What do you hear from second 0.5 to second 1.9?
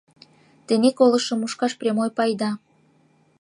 Тений колышым мушкаш